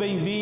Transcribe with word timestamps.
bem-vindos, 0.00 0.39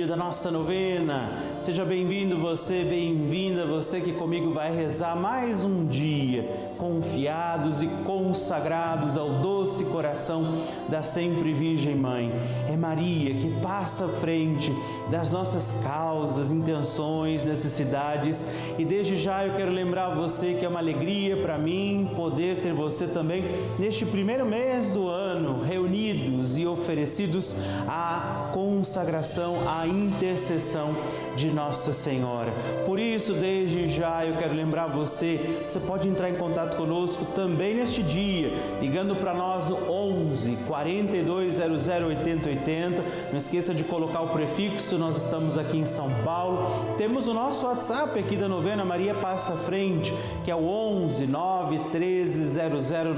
dia 0.00 0.06
da 0.06 0.16
nossa 0.16 0.50
novena. 0.50 1.28
Seja 1.60 1.84
bem-vindo 1.84 2.38
você, 2.38 2.82
bem-vinda 2.82 3.66
você 3.66 4.00
que 4.00 4.14
comigo 4.14 4.50
vai 4.50 4.74
rezar 4.74 5.14
mais 5.14 5.62
um 5.62 5.84
dia, 5.84 6.72
confiados 6.78 7.82
e 7.82 7.86
consagrados 7.86 9.18
ao 9.18 9.40
doce 9.40 9.84
coração 9.84 10.62
da 10.88 11.02
sempre 11.02 11.52
Virgem 11.52 11.94
Mãe. 11.94 12.32
É 12.66 12.78
Maria 12.78 13.34
que 13.34 13.50
passa 13.60 14.06
à 14.06 14.08
frente 14.08 14.74
das 15.10 15.32
nossas 15.32 15.82
causas, 15.82 16.50
intenções, 16.50 17.44
necessidades 17.44 18.50
e 18.78 18.86
desde 18.86 19.16
já 19.16 19.44
eu 19.44 19.52
quero 19.52 19.70
lembrar 19.70 20.14
você 20.14 20.54
que 20.54 20.64
é 20.64 20.68
uma 20.68 20.80
alegria 20.80 21.36
para 21.42 21.58
mim 21.58 22.10
poder 22.16 22.62
ter 22.62 22.72
você 22.72 23.06
também 23.06 23.44
neste 23.78 24.06
primeiro 24.06 24.46
mês 24.46 24.94
do 24.94 25.08
ano 25.08 25.62
reunidos 25.62 26.56
e 26.56 26.66
oferecidos 26.66 27.54
à 27.86 28.48
consagração, 28.54 29.56
à 29.68 29.89
intercessão 29.90 30.94
de 31.36 31.50
Nossa 31.50 31.92
Senhora. 31.92 32.52
Por 32.84 32.98
isso, 32.98 33.34
desde 33.34 33.88
já 33.88 34.24
eu 34.24 34.36
quero 34.36 34.54
lembrar 34.54 34.86
você, 34.86 35.64
você 35.66 35.78
pode 35.78 36.08
entrar 36.08 36.30
em 36.30 36.34
contato 36.34 36.76
conosco 36.76 37.24
também 37.34 37.74
neste 37.74 38.02
dia, 38.02 38.52
ligando 38.80 39.14
para 39.16 39.34
nós 39.34 39.66
no 39.68 39.90
11 39.90 40.56
4200 40.66 41.88
8080. 41.88 43.04
Não 43.30 43.36
esqueça 43.36 43.74
de 43.74 43.84
colocar 43.84 44.20
o 44.22 44.28
prefixo, 44.28 44.98
nós 44.98 45.16
estamos 45.16 45.56
aqui 45.56 45.78
em 45.78 45.84
São 45.84 46.10
Paulo. 46.24 46.94
Temos 46.96 47.28
o 47.28 47.34
nosso 47.34 47.66
WhatsApp 47.66 48.18
aqui 48.18 48.36
da 48.36 48.48
novena 48.48 48.84
Maria 48.84 49.14
Passa 49.14 49.54
Frente, 49.54 50.12
que 50.44 50.50
é 50.50 50.54
o 50.54 50.64
11 50.64 51.26
913 51.26 52.60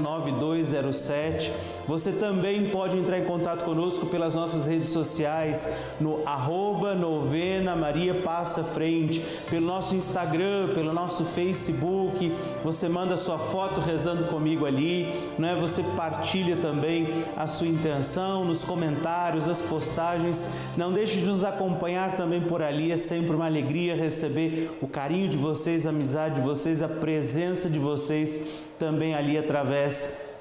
009207. 0.01 1.51
Você 1.87 2.11
também 2.11 2.69
pode 2.69 2.97
entrar 2.97 3.19
em 3.19 3.25
contato 3.25 3.63
conosco 3.63 4.05
pelas 4.05 4.35
nossas 4.35 4.65
redes 4.65 4.89
sociais 4.89 5.71
no 5.99 6.21
arroba 6.25 6.93
novena 6.93 7.75
Maria 7.75 8.02
Passa 8.11 8.63
Frente, 8.63 9.23
pelo 9.51 9.67
nosso 9.67 9.95
Instagram, 9.95 10.69
pelo 10.73 10.91
nosso 10.91 11.23
Facebook. 11.25 12.33
Você 12.63 12.89
manda 12.89 13.15
sua 13.15 13.37
foto 13.37 13.79
rezando 13.79 14.23
comigo 14.25 14.65
ali, 14.65 15.29
não 15.37 15.47
é? 15.47 15.55
Você 15.55 15.83
partilha 15.95 16.57
também 16.57 17.07
a 17.37 17.45
sua 17.45 17.67
intenção 17.67 18.43
nos 18.43 18.63
comentários, 18.63 19.47
as 19.47 19.61
postagens. 19.61 20.47
Não 20.75 20.91
deixe 20.91 21.19
de 21.19 21.25
nos 21.27 21.43
acompanhar 21.43 22.15
também 22.15 22.41
por 22.41 22.63
ali. 22.63 22.91
É 22.91 22.97
sempre 22.97 23.35
uma 23.35 23.45
alegria 23.45 23.95
receber 23.95 24.71
o 24.81 24.87
carinho 24.87 25.29
de 25.29 25.37
vocês, 25.37 25.85
a 25.85 25.91
amizade 25.91 26.35
de 26.35 26.41
vocês, 26.41 26.81
a 26.81 26.87
presença 26.87 27.69
de 27.69 27.77
vocês 27.77 28.63
também 28.79 29.13
ali 29.13 29.37
através 29.37 30.32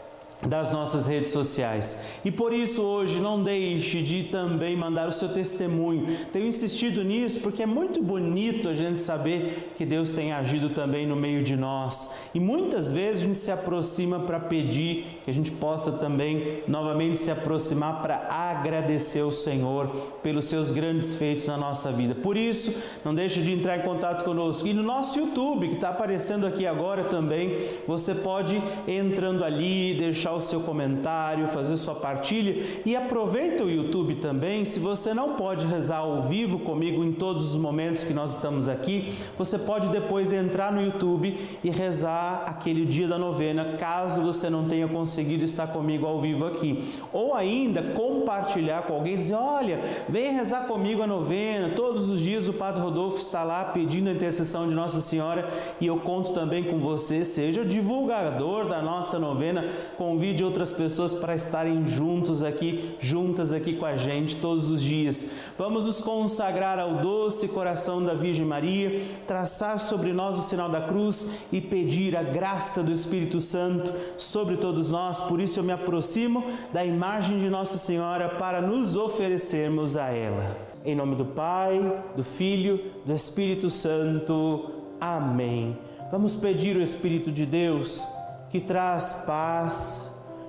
das 0.47 0.73
nossas 0.73 1.07
redes 1.07 1.31
sociais. 1.31 2.05
E 2.25 2.31
por 2.31 2.53
isso 2.53 2.83
hoje 2.83 3.21
não 3.21 3.43
deixe 3.43 4.03
de 4.03 4.25
também 4.25 4.77
mandar 4.77 5.09
o 5.09 5.13
seu 5.13 5.29
testemunho. 5.29 6.27
Tenho 6.33 6.47
insistido 6.47 7.03
nisso 7.05 7.41
porque 7.41 7.63
é 7.63 7.67
muito 7.67 8.03
bonito 8.03 8.69
a 8.69 8.75
gente 8.75 8.99
saber 8.99 9.73
que 9.77 9.87
Deus 9.87 10.11
tem 10.11 10.33
agido 10.33 10.71
também 10.71 11.07
no 11.07 11.15
meio 11.15 11.43
de 11.43 11.57
nós. 11.57 12.15
E 12.35 12.41
muitas 12.41 12.91
vezes 12.91 13.23
a 13.23 13.27
gente 13.27 13.39
se 13.39 13.53
aproxima 13.53 14.21
para 14.21 14.41
pedir 14.41 15.21
que 15.25 15.31
a 15.31 15.35
gente 15.35 15.51
possa 15.51 15.93
também 15.93 16.63
novamente 16.67 17.19
se 17.19 17.31
aproximar 17.31 18.03
para 18.03 18.27
agradecer 18.29 19.21
ao 19.21 19.31
Senhor 19.31 19.87
pelos 20.23 20.47
seus 20.47 20.71
grandes 20.71 21.15
feitos 21.15 21.47
na 21.47 21.57
nossa 21.57 21.93
vida. 21.93 22.15
Por 22.15 22.37
isso, 22.37 22.75
não 23.05 23.15
deixe 23.15 23.41
de 23.43 23.53
entrar 23.53 23.79
em 23.79 23.83
contato 23.83 24.25
conosco. 24.25 24.67
E 24.67 24.75
no 24.75 24.83
nosso 24.83 25.19
YouTube, 25.19 25.69
que 25.69 25.75
está 25.75 25.91
aparecendo 25.91 26.47
aqui 26.47 26.67
agora 26.67 27.05
também, 27.05 27.59
você 27.87 28.15
pode 28.15 28.61
entrando 28.89 29.45
ali, 29.45 29.95
deixar 29.95 30.32
deixar 30.33 30.35
o 30.35 30.41
seu 30.41 30.61
comentário, 30.61 31.49
fazer 31.49 31.77
sua 31.77 31.95
partilha 31.95 32.81
e 32.85 32.97
aproveita 32.97 33.65
o 33.65 33.71
YouTube 33.71 34.17
também. 34.17 34.65
Se 34.65 34.81
você 34.81 35.13
não 35.13 35.35
pode 35.35 35.67
rezar 35.67 35.99
ao 35.99 36.23
vivo 36.23 36.61
comigo 36.61 37.05
em 37.05 37.13
todos 37.13 37.53
os 37.53 37.57
momentos 37.57 38.05
que 38.05 38.15
nós 38.15 38.35
estamos 38.35 38.69
aqui, 38.69 39.15
você 39.37 39.59
pode 39.59 39.89
depois 39.89 40.33
entrar 40.33 40.73
no 40.73 40.83
YouTube 40.83 41.37
e 41.63 41.71
rezar 41.71 42.45
aquele 42.47 42.85
dia 42.85 43.09
da 43.09 43.19
novena, 43.19 43.77
caso 43.79 44.21
você 44.21 44.49
não 44.49 44.69
tenha 44.69 44.89
conseguido 44.89 45.45
estar 45.45 45.69
comigo 45.69 46.07
ao 46.07 46.21
vivo 46.21 46.47
aqui. 46.47 46.85
Ou 47.13 47.35
ainda 47.35 47.83
compartilhar 47.95 48.83
com 48.83 48.95
alguém, 48.95 49.17
dizer: 49.17 49.35
"Olha, 49.35 49.81
vem 50.09 50.33
rezar 50.33 50.67
comigo 50.67 51.03
a 51.03 51.07
novena. 51.07 51.71
Todos 51.75 52.09
os 52.09 52.21
dias 52.21 52.49
o 52.49 52.53
Padre 52.53 52.81
Rodolfo 52.81 53.19
está 53.19 53.43
lá 53.43 53.65
pedindo 53.65 54.09
a 54.09 54.13
intercessão 54.13 54.69
de 54.69 54.75
Nossa 54.75 55.01
Senhora 55.01 55.49
e 55.81 55.87
eu 55.87 55.99
conto 55.99 56.33
também 56.33 56.65
com 56.65 56.79
você, 56.79 57.25
seja 57.25 57.65
divulgador 57.65 58.67
da 58.67 58.81
nossa 58.83 59.19
novena, 59.19 59.65
com 59.97 60.17
convide 60.23 60.45
outras 60.45 60.71
pessoas 60.71 61.13
para 61.13 61.35
estarem 61.35 61.85
juntos 61.89 62.45
aqui, 62.45 62.95
juntas 63.01 63.53
aqui 63.53 63.75
com 63.75 63.85
a 63.85 63.97
gente 63.97 64.37
todos 64.37 64.71
os 64.71 64.81
dias. 64.81 65.33
Vamos 65.59 65.85
nos 65.85 66.01
consagrar 66.01 66.79
ao 66.79 66.99
doce 66.99 67.49
coração 67.49 68.01
da 68.01 68.15
Virgem 68.15 68.47
Maria, 68.47 69.03
traçar 69.27 69.81
sobre 69.81 70.13
nós 70.13 70.39
o 70.39 70.43
sinal 70.43 70.69
da 70.69 70.83
cruz 70.83 71.29
e 71.51 71.61
pedir 71.61 72.17
a 72.17 72.23
graça 72.23 72.85
do 72.85 72.93
Espírito 72.93 73.41
Santo 73.41 73.93
sobre 74.17 74.59
todos 74.59 74.93
nós. 74.93 75.21
Por 75.23 75.41
isso 75.41 75.59
eu 75.59 75.65
me 75.65 75.73
aproximo 75.73 76.45
da 76.73 76.85
imagem 76.85 77.39
de 77.39 77.51
Nossa 77.51 77.77
Senhora 77.77 78.29
para 78.29 78.63
nos 78.63 78.95
oferecermos 78.95 79.97
a 79.97 80.09
ela. 80.11 80.57
Em 80.85 80.95
nome 80.95 81.17
do 81.17 81.25
Pai, 81.25 82.01
do 82.15 82.23
Filho, 82.23 82.81
do 83.05 83.13
Espírito 83.13 83.69
Santo. 83.69 84.71
Amém. 85.01 85.77
Vamos 86.13 86.37
pedir 86.37 86.77
o 86.77 86.81
Espírito 86.81 87.33
de 87.33 87.45
Deus 87.45 88.07
que 88.53 88.61
traz 88.61 89.25
paz, 89.27 90.12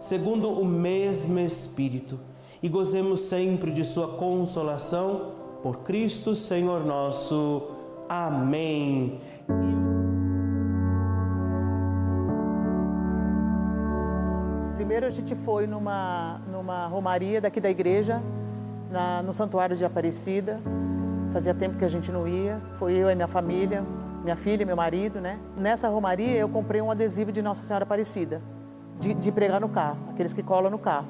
segundo 0.00 0.50
o 0.50 0.64
mesmo 0.64 1.38
Espírito, 1.38 2.18
e 2.62 2.68
gozemos 2.68 3.20
sempre 3.20 3.70
de 3.70 3.84
Sua 3.84 4.16
consolação, 4.16 5.32
por 5.62 5.78
Cristo 5.78 6.34
Senhor 6.34 6.84
nosso. 6.84 7.70
Amém. 8.08 9.20
Primeiro 14.76 15.06
a 15.06 15.10
gente 15.10 15.34
foi 15.34 15.66
numa, 15.66 16.40
numa 16.50 16.86
romaria 16.86 17.40
daqui 17.40 17.60
da 17.60 17.68
igreja, 17.68 18.22
na, 18.90 19.22
no 19.22 19.32
Santuário 19.32 19.76
de 19.76 19.84
Aparecida. 19.84 20.60
Fazia 21.32 21.52
tempo 21.52 21.76
que 21.76 21.84
a 21.84 21.88
gente 21.88 22.12
não 22.12 22.28
ia. 22.28 22.60
Foi 22.74 22.96
eu 22.96 23.10
e 23.10 23.14
minha 23.14 23.26
família, 23.26 23.84
minha 24.22 24.36
filha, 24.36 24.64
meu 24.64 24.76
marido, 24.76 25.20
né? 25.20 25.40
Nessa 25.56 25.88
romaria 25.88 26.36
eu 26.36 26.48
comprei 26.48 26.80
um 26.80 26.90
adesivo 26.90 27.32
de 27.32 27.42
Nossa 27.42 27.62
Senhora 27.62 27.84
Aparecida 27.84 28.40
de, 28.98 29.14
de 29.14 29.32
pregar 29.32 29.60
no 29.60 29.68
carro, 29.68 29.98
aqueles 30.10 30.32
que 30.32 30.42
colam 30.42 30.70
no 30.70 30.78
carro. 30.78 31.08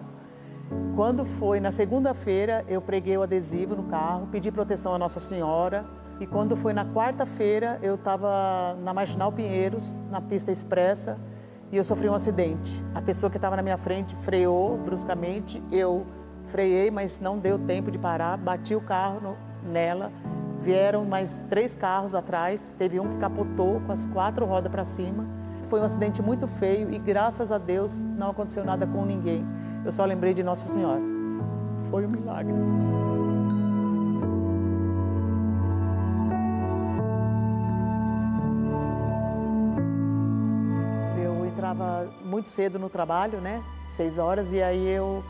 Quando 0.94 1.24
foi 1.24 1.60
na 1.60 1.70
segunda-feira, 1.70 2.64
eu 2.68 2.80
preguei 2.80 3.16
o 3.16 3.22
adesivo 3.22 3.76
no 3.76 3.84
carro, 3.84 4.28
pedi 4.30 4.50
proteção 4.50 4.94
à 4.94 4.98
Nossa 4.98 5.20
Senhora. 5.20 5.84
E 6.18 6.26
quando 6.26 6.56
foi 6.56 6.72
na 6.72 6.84
quarta-feira, 6.84 7.78
eu 7.82 7.94
estava 7.94 8.74
na 8.82 8.94
Marginal 8.94 9.30
Pinheiros, 9.30 9.94
na 10.10 10.20
pista 10.20 10.50
expressa, 10.50 11.18
e 11.70 11.76
eu 11.76 11.84
sofri 11.84 12.08
um 12.08 12.14
acidente. 12.14 12.82
A 12.94 13.02
pessoa 13.02 13.30
que 13.30 13.36
estava 13.36 13.54
na 13.54 13.62
minha 13.62 13.76
frente 13.76 14.16
freou 14.16 14.78
bruscamente, 14.78 15.62
eu 15.70 16.06
freiei, 16.44 16.90
mas 16.90 17.20
não 17.20 17.38
deu 17.38 17.58
tempo 17.58 17.90
de 17.90 17.98
parar, 17.98 18.38
bati 18.38 18.74
o 18.74 18.80
carro 18.80 19.20
no, 19.20 19.36
nela. 19.70 20.10
Vieram 20.60 21.04
mais 21.04 21.42
três 21.42 21.74
carros 21.74 22.14
atrás, 22.14 22.74
teve 22.76 22.98
um 22.98 23.08
que 23.08 23.16
capotou 23.16 23.80
com 23.82 23.92
as 23.92 24.06
quatro 24.06 24.46
rodas 24.46 24.72
para 24.72 24.84
cima 24.84 25.45
foi 25.68 25.80
um 25.80 25.84
acidente 25.84 26.22
muito 26.22 26.46
feio 26.46 26.92
e 26.92 26.98
graças 26.98 27.50
a 27.50 27.58
Deus 27.58 28.02
não 28.02 28.30
aconteceu 28.30 28.64
nada 28.64 28.86
com 28.86 29.04
ninguém. 29.04 29.44
Eu 29.84 29.92
só 29.92 30.04
lembrei 30.04 30.32
de 30.32 30.42
Nossa 30.42 30.72
Senhora. 30.72 31.00
Foi 31.90 32.06
um 32.06 32.08
milagre. 32.08 32.54
Eu 41.22 41.44
entrava 41.44 42.08
muito 42.24 42.48
cedo 42.48 42.78
no 42.78 42.88
trabalho, 42.88 43.40
né? 43.40 43.62
Seis 43.86 44.18
horas, 44.18 44.52
e 44.52 44.62
aí 44.62 44.86
eu, 44.88 45.22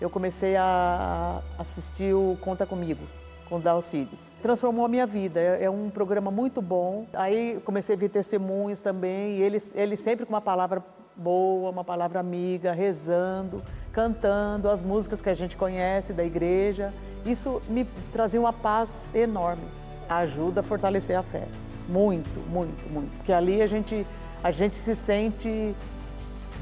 eu 0.00 0.08
comecei 0.08 0.56
a 0.56 1.40
assistir 1.58 2.14
o 2.14 2.36
Conta 2.40 2.64
Comigo 2.66 3.19
com 3.50 3.56
o 3.56 3.60
Dalcides. 3.60 4.32
Transformou 4.40 4.84
a 4.84 4.88
minha 4.88 5.04
vida, 5.04 5.40
é, 5.40 5.64
é, 5.64 5.70
um 5.70 5.90
programa 5.90 6.30
muito 6.30 6.62
bom. 6.62 7.04
Aí 7.12 7.60
comecei 7.64 7.96
a 7.96 7.98
ver 7.98 8.08
testemunhos 8.08 8.78
também, 8.78 9.34
e 9.34 9.42
ele, 9.42 9.58
ele 9.74 9.96
sempre 9.96 10.24
com 10.24 10.32
uma 10.32 10.40
palavra 10.40 10.82
boa, 11.16 11.70
uma 11.70 11.84
palavra 11.84 12.20
amiga, 12.20 12.72
rezando, 12.72 13.60
cantando 13.92 14.70
as 14.70 14.82
músicas 14.82 15.20
que 15.20 15.28
a 15.28 15.34
gente 15.34 15.56
conhece 15.56 16.12
da 16.12 16.24
igreja. 16.24 16.94
Isso 17.26 17.60
me 17.68 17.84
trazia 18.12 18.40
uma 18.40 18.52
paz 18.52 19.10
enorme. 19.12 19.64
Ajuda 20.08 20.60
a 20.60 20.62
fortalecer 20.62 21.18
a 21.18 21.22
fé. 21.22 21.46
Muito, 21.88 22.40
muito, 22.48 22.92
muito. 22.92 23.10
Porque 23.16 23.32
ali 23.32 23.60
a 23.60 23.66
gente, 23.66 24.06
a 24.44 24.52
gente 24.52 24.76
se 24.76 24.94
sente 24.94 25.74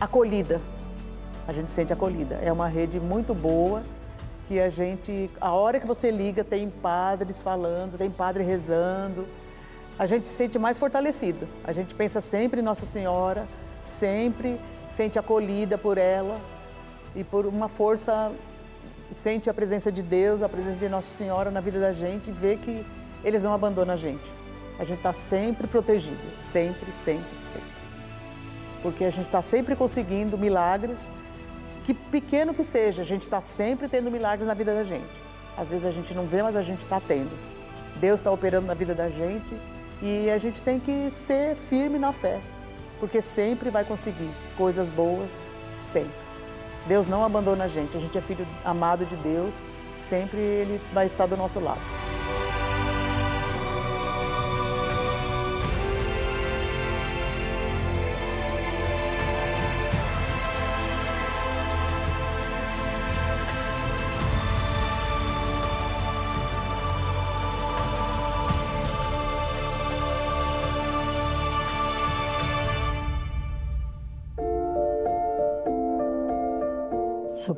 acolhida. 0.00 0.58
A 1.46 1.52
gente 1.52 1.68
se 1.70 1.74
sente 1.74 1.92
acolhida. 1.92 2.36
É 2.42 2.50
uma 2.50 2.66
rede 2.66 2.98
muito 2.98 3.34
boa 3.34 3.82
que 4.48 4.58
a 4.58 4.70
gente, 4.70 5.30
a 5.42 5.52
hora 5.52 5.78
que 5.78 5.86
você 5.86 6.10
liga, 6.10 6.42
tem 6.42 6.70
padres 6.70 7.38
falando, 7.38 7.98
tem 7.98 8.10
padre 8.10 8.42
rezando. 8.42 9.28
A 9.98 10.06
gente 10.06 10.26
se 10.26 10.32
sente 10.32 10.58
mais 10.58 10.78
fortalecido. 10.78 11.46
A 11.62 11.70
gente 11.70 11.94
pensa 11.94 12.18
sempre 12.18 12.62
em 12.62 12.64
Nossa 12.64 12.86
Senhora, 12.86 13.46
sempre 13.82 14.58
sente 14.88 15.18
acolhida 15.18 15.76
por 15.76 15.98
ela 15.98 16.40
e 17.14 17.22
por 17.22 17.44
uma 17.44 17.68
força 17.68 18.32
sente 19.14 19.50
a 19.50 19.54
presença 19.54 19.92
de 19.92 20.02
Deus, 20.02 20.42
a 20.42 20.48
presença 20.48 20.78
de 20.78 20.88
Nossa 20.88 21.14
Senhora 21.14 21.50
na 21.50 21.60
vida 21.60 21.78
da 21.78 21.92
gente 21.92 22.30
e 22.30 22.32
vê 22.32 22.56
que 22.56 22.86
eles 23.22 23.42
não 23.42 23.52
abandonam 23.52 23.92
a 23.92 23.96
gente. 23.96 24.32
A 24.78 24.84
gente 24.84 24.98
está 24.98 25.12
sempre 25.12 25.66
protegido, 25.66 26.16
sempre, 26.36 26.90
sempre, 26.92 27.42
sempre. 27.42 27.78
Porque 28.82 29.04
a 29.04 29.10
gente 29.10 29.26
está 29.26 29.42
sempre 29.42 29.76
conseguindo 29.76 30.38
milagres, 30.38 31.06
que 31.84 31.94
pequeno 31.94 32.52
que 32.54 32.64
seja, 32.64 33.02
a 33.02 33.04
gente 33.04 33.22
está 33.22 33.40
sempre 33.40 33.88
tendo 33.88 34.10
milagres 34.10 34.46
na 34.46 34.54
vida 34.54 34.74
da 34.74 34.82
gente. 34.82 35.28
Às 35.56 35.68
vezes 35.68 35.86
a 35.86 35.90
gente 35.90 36.14
não 36.14 36.26
vê, 36.26 36.42
mas 36.42 36.56
a 36.56 36.62
gente 36.62 36.80
está 36.80 37.00
tendo. 37.00 37.30
Deus 37.96 38.20
está 38.20 38.30
operando 38.30 38.66
na 38.66 38.74
vida 38.74 38.94
da 38.94 39.08
gente 39.08 39.54
e 40.00 40.30
a 40.30 40.38
gente 40.38 40.62
tem 40.62 40.78
que 40.78 41.10
ser 41.10 41.56
firme 41.56 41.98
na 41.98 42.12
fé, 42.12 42.40
porque 43.00 43.20
sempre 43.20 43.70
vai 43.70 43.84
conseguir 43.84 44.30
coisas 44.56 44.90
boas, 44.90 45.30
sempre. 45.80 46.12
Deus 46.86 47.06
não 47.06 47.24
abandona 47.24 47.64
a 47.64 47.68
gente, 47.68 47.96
a 47.96 48.00
gente 48.00 48.16
é 48.16 48.20
filho 48.20 48.46
amado 48.64 49.04
de 49.04 49.16
Deus, 49.16 49.54
sempre 49.94 50.38
Ele 50.38 50.80
vai 50.92 51.06
estar 51.06 51.26
do 51.26 51.36
nosso 51.36 51.58
lado. 51.58 52.07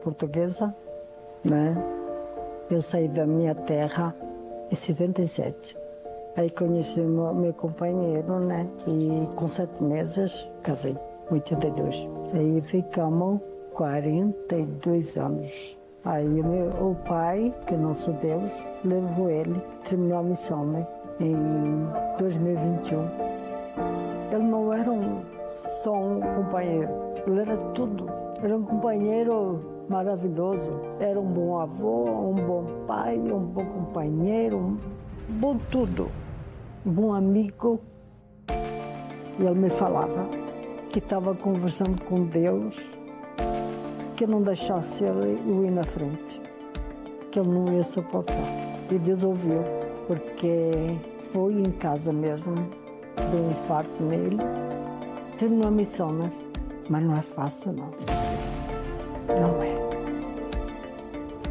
Portuguesa, 0.00 0.74
né? 1.44 1.76
Eu 2.70 2.80
saí 2.80 3.08
da 3.08 3.26
minha 3.26 3.54
terra 3.54 4.14
em 4.70 4.74
77. 4.74 5.76
Aí 6.36 6.48
conheci 6.50 7.00
meu, 7.00 7.34
meu 7.34 7.52
companheiro, 7.52 8.38
né? 8.40 8.66
E 8.86 9.28
com 9.34 9.48
sete 9.48 9.82
meses 9.82 10.48
casei, 10.62 10.96
82. 11.30 12.08
Aí 12.32 12.60
ficamos 12.62 13.40
42 13.74 15.18
anos. 15.18 15.78
Aí 16.04 16.28
meu, 16.28 16.68
o 16.90 16.96
pai, 17.06 17.52
que 17.66 17.74
é 17.74 17.76
nosso 17.76 18.12
Deus, 18.12 18.50
levou 18.84 19.28
ele, 19.28 19.60
terminou 19.88 20.18
a 20.18 20.22
missão, 20.22 20.64
né? 20.64 20.86
Em 21.18 21.84
2021. 22.18 23.30
Ele 24.32 24.44
não 24.44 24.72
era 24.72 24.90
um, 24.90 25.20
só 25.82 25.92
um 25.92 26.20
companheiro, 26.20 26.88
ele 27.26 27.40
era 27.40 27.56
tudo. 27.74 28.06
Era 28.42 28.56
um 28.56 28.62
companheiro 28.62 29.79
maravilhoso. 29.90 30.70
Era 31.00 31.20
um 31.20 31.26
bom 31.26 31.58
avô, 31.58 32.04
um 32.04 32.34
bom 32.34 32.64
pai, 32.86 33.18
um 33.18 33.40
bom 33.40 33.66
companheiro, 33.66 34.56
um 34.56 34.78
bom 35.28 35.58
tudo. 35.70 36.08
Um 36.86 36.92
bom 36.92 37.12
amigo. 37.12 37.80
E 39.38 39.42
ele 39.42 39.58
me 39.58 39.70
falava 39.70 40.28
que 40.90 41.00
estava 41.00 41.34
conversando 41.34 42.02
com 42.04 42.24
Deus, 42.24 42.98
que 44.16 44.26
não 44.26 44.42
deixasse 44.42 45.04
ele 45.04 45.66
ir 45.66 45.70
na 45.70 45.82
frente, 45.82 46.40
que 47.30 47.40
ele 47.40 47.48
não 47.48 47.72
ia 47.72 47.84
suportar. 47.84 48.34
E 48.90 48.98
Deus 48.98 49.24
ouviu, 49.24 49.62
porque 50.06 50.96
foi 51.32 51.54
em 51.54 51.70
casa 51.72 52.12
mesmo, 52.12 52.54
deu 53.30 53.40
um 53.40 53.50
infarto 53.50 54.02
nele. 54.02 54.38
Terminou 55.38 55.68
a 55.68 55.70
missão, 55.70 56.12
né? 56.12 56.30
Mas 56.88 57.02
não 57.02 57.16
é 57.16 57.22
fácil, 57.22 57.72
não. 57.72 57.90
Não 59.40 59.62
é. 59.62 59.79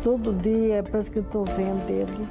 Todo 0.04 0.34
dia 0.34 0.84
parece 0.90 1.12
que 1.12 1.20
estou 1.20 1.44
vendo 1.46 1.90
ele 1.90 2.28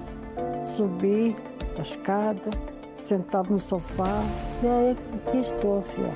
subir 0.65 1.37
a 1.79 1.83
escada, 1.83 2.51
sentado 2.97 3.51
no 3.51 3.59
sofá. 3.59 4.23
E 4.63 4.67
aí 4.67 4.97
aqui 5.27 5.39
estou, 5.39 5.83
filha. 5.83 6.13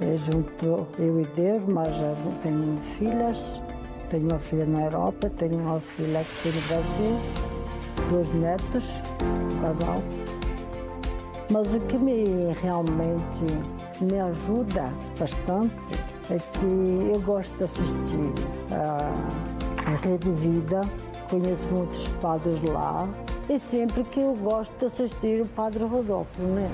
É 0.00 0.16
junto 0.16 0.86
eu 0.98 1.20
e 1.20 1.24
Deus, 1.36 1.64
mas 1.64 1.94
já 1.96 2.12
tenho 2.42 2.78
filhas. 2.78 3.60
Tenho 4.10 4.28
uma 4.28 4.38
filha 4.38 4.64
na 4.64 4.84
Europa, 4.84 5.30
tenho 5.38 5.58
uma 5.58 5.80
filha 5.80 6.20
aqui 6.20 6.48
no 6.48 6.60
Brasil, 6.68 7.18
dois 8.10 8.32
netos, 8.32 9.02
um 9.22 9.60
casal. 9.60 10.02
Mas 11.50 11.74
o 11.74 11.80
que 11.80 11.98
me 11.98 12.52
realmente 12.62 13.46
me 14.00 14.18
ajuda 14.18 14.90
bastante 15.18 15.74
é 16.30 16.36
que 16.38 17.10
eu 17.12 17.20
gosto 17.20 17.54
de 17.58 17.64
assistir 17.64 18.32
a 18.70 19.57
Rede 19.96 20.30
Vida, 20.30 20.82
conheço 21.30 21.66
muitos 21.68 22.08
padres 22.20 22.62
lá, 22.62 23.08
e 23.48 23.58
sempre 23.58 24.04
que 24.04 24.20
eu 24.20 24.34
gosto 24.34 24.76
de 24.78 24.86
assistir 24.86 25.40
o 25.40 25.46
Padre 25.46 25.84
Rodolfo, 25.84 26.42
né? 26.42 26.70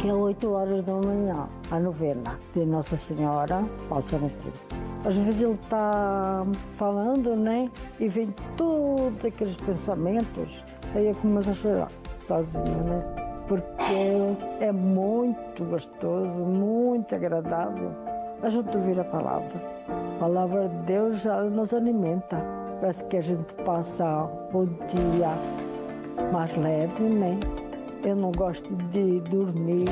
Que 0.00 0.08
é 0.08 0.14
8 0.14 0.50
horas 0.50 0.84
da 0.84 0.94
manhã, 0.94 1.48
a 1.70 1.80
novena 1.80 2.38
de 2.54 2.64
Nossa 2.64 2.96
Senhora 2.96 3.64
passa 3.88 4.18
na 4.18 4.28
frente. 4.28 4.82
Às 5.04 5.16
vezes 5.16 5.42
ele 5.42 5.54
está 5.54 6.46
falando, 6.74 7.34
né? 7.34 7.70
E 7.98 8.08
vem 8.08 8.34
todos 8.56 9.24
aqueles 9.24 9.56
pensamentos, 9.56 10.64
aí 10.94 11.08
eu 11.08 11.14
começo 11.16 11.50
a 11.50 11.54
chorar 11.54 11.88
sozinha, 12.24 12.64
né? 12.64 13.02
Porque 13.48 14.36
é 14.60 14.70
muito 14.70 15.64
gostoso, 15.64 16.38
muito 16.40 17.14
agradável 17.14 18.11
a 18.42 18.50
gente 18.50 18.76
ouvir 18.76 18.98
a 18.98 19.04
palavra. 19.04 19.52
A 19.88 20.18
palavra 20.18 20.68
de 20.68 20.76
Deus 20.86 21.22
já 21.22 21.42
nos 21.44 21.72
alimenta. 21.72 22.44
Parece 22.80 23.04
que 23.04 23.16
a 23.16 23.20
gente 23.20 23.54
passa 23.64 24.24
o 24.52 24.66
dia 24.88 25.30
mais 26.32 26.54
leve, 26.56 27.04
né? 27.04 27.38
Eu 28.02 28.16
não 28.16 28.32
gosto 28.32 28.74
de 28.74 29.20
dormir 29.20 29.88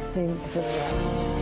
sem 0.00 0.28
rezar. 0.54 1.32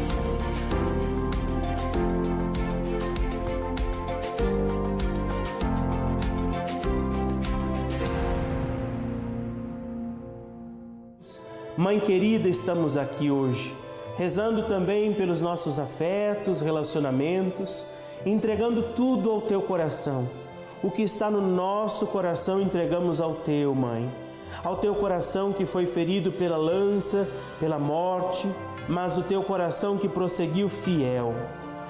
Mãe 11.76 12.00
querida, 12.00 12.49
estamos 12.49 12.97
aqui 12.97 13.30
hoje 13.30 13.75
rezando 14.21 14.65
também 14.65 15.15
pelos 15.15 15.41
nossos 15.41 15.79
afetos, 15.79 16.61
relacionamentos, 16.61 17.87
entregando 18.27 18.83
tudo 18.95 19.31
ao 19.31 19.41
teu 19.41 19.62
coração. 19.62 20.29
O 20.83 20.91
que 20.91 21.00
está 21.00 21.31
no 21.31 21.41
nosso 21.41 22.07
coração 22.07 22.61
entregamos 22.61 23.19
ao 23.19 23.37
teu, 23.37 23.75
mãe. 23.75 24.12
Ao 24.62 24.77
teu 24.77 24.95
coração 24.95 25.55
que 25.55 25.65
foi 25.65 25.87
ferido 25.87 26.31
pela 26.31 26.59
lança, 26.59 27.27
pela 27.59 27.79
morte, 27.79 28.47
mas 28.87 29.17
o 29.17 29.23
teu 29.23 29.43
coração 29.43 29.97
que 29.97 30.07
prosseguiu 30.07 30.69
fiel. 30.69 31.35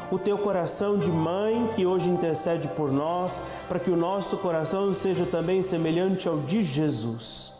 O 0.08 0.16
teu 0.16 0.38
coração 0.38 0.96
de 0.98 1.10
mãe 1.10 1.68
que 1.74 1.84
hoje 1.84 2.08
intercede 2.08 2.68
por 2.68 2.92
nós, 2.92 3.42
para 3.68 3.80
que 3.80 3.90
o 3.90 3.96
nosso 3.96 4.36
coração 4.38 4.94
seja 4.94 5.26
também 5.26 5.62
semelhante 5.62 6.28
ao 6.28 6.38
de 6.38 6.62
Jesus. 6.62 7.52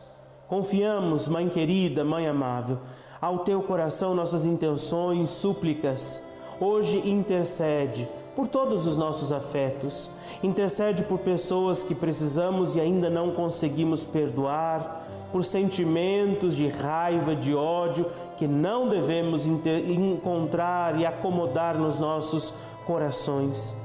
Confiamos, 0.46 1.26
mãe 1.26 1.48
querida, 1.48 2.04
mãe 2.04 2.28
amável, 2.28 2.78
ao 3.20 3.40
teu 3.40 3.62
coração 3.62 4.14
nossas 4.14 4.46
intenções, 4.46 5.30
súplicas. 5.30 6.24
Hoje 6.58 6.98
intercede 7.08 8.08
por 8.34 8.48
todos 8.48 8.86
os 8.86 8.96
nossos 8.96 9.32
afetos, 9.32 10.10
intercede 10.42 11.02
por 11.02 11.18
pessoas 11.18 11.82
que 11.82 11.94
precisamos 11.94 12.74
e 12.74 12.80
ainda 12.80 13.10
não 13.10 13.32
conseguimos 13.32 14.04
perdoar, 14.04 15.06
por 15.32 15.44
sentimentos 15.44 16.56
de 16.56 16.68
raiva, 16.68 17.36
de 17.36 17.54
ódio 17.54 18.06
que 18.36 18.48
não 18.48 18.88
devemos 18.88 19.46
encontrar 19.46 20.98
e 20.98 21.06
acomodar 21.06 21.78
nos 21.78 21.98
nossos 21.98 22.54
corações. 22.86 23.76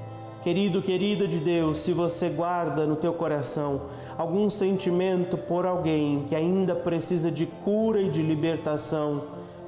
Querido, 0.45 0.79
querida 0.79 1.27
de 1.27 1.39
Deus, 1.39 1.79
se 1.79 1.91
você 1.91 2.29
guarda 2.29 2.85
no 2.85 2.95
teu 2.95 3.11
coração 3.13 3.81
algum 4.15 4.47
sentimento 4.47 5.35
por 5.35 5.65
alguém 5.65 6.23
que 6.29 6.35
ainda 6.35 6.75
precisa 6.75 7.31
de 7.31 7.47
cura 7.47 7.99
e 7.99 8.11
de 8.11 8.21
libertação, 8.21 9.23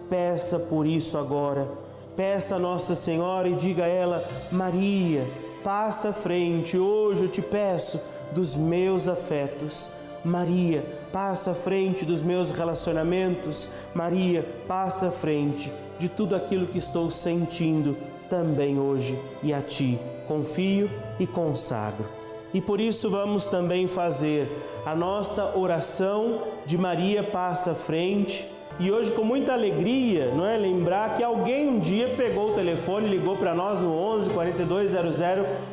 peça 0.08 0.60
por 0.60 0.86
isso 0.86 1.18
agora. 1.18 1.68
Peça 2.16 2.58
a 2.58 2.60
Nossa 2.60 2.94
Senhora 2.94 3.50
e 3.50 3.56
diga 3.56 3.86
a 3.86 3.88
ela: 3.88 4.24
Maria, 4.52 5.26
passa 5.64 6.10
à 6.10 6.14
frente, 6.14 6.78
hoje 6.78 7.24
eu 7.24 7.30
te 7.32 7.42
peço, 7.42 8.00
dos 8.32 8.56
meus 8.56 9.08
afetos. 9.08 9.90
Maria, 10.24 10.86
passa 11.12 11.52
à 11.52 11.56
frente 11.56 12.06
dos 12.06 12.22
meus 12.22 12.52
relacionamentos. 12.52 13.68
Maria, 13.96 14.46
passa 14.68 15.08
à 15.08 15.12
frente 15.12 15.74
de 15.98 16.08
tudo 16.08 16.36
aquilo 16.36 16.68
que 16.68 16.78
estou 16.78 17.10
sentindo 17.10 17.98
também 18.30 18.78
hoje 18.78 19.20
e 19.42 19.52
a 19.52 19.60
ti 19.60 20.00
confio 20.28 20.90
e 21.20 21.26
consagro. 21.26 22.06
E 22.54 22.62
por 22.62 22.80
isso 22.80 23.10
vamos 23.10 23.50
também 23.50 23.88
fazer 23.88 24.50
a 24.86 24.96
nossa 24.96 25.58
oração 25.58 26.44
de 26.66 26.78
Maria 26.78 27.24
passa 27.24 27.72
à 27.72 27.76
frente 27.76 28.48
e 28.80 28.92
hoje, 28.92 29.12
com 29.12 29.24
muita 29.24 29.54
alegria, 29.54 30.32
não 30.36 30.46
é? 30.46 30.56
Lembrar 30.56 31.16
que 31.16 31.24
alguém 31.24 31.68
um 31.68 31.80
dia 31.80 32.10
pegou 32.16 32.52
o 32.52 32.54
telefone, 32.54 33.10
ligou 33.10 33.36
para 33.36 33.56
nós 33.56 33.82
no 33.82 33.92
11 33.92 34.30
4200 34.30 35.20